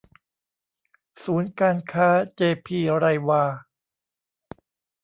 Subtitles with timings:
[1.23, 3.43] ศูนย์การค้าเจ.พี.ไรวา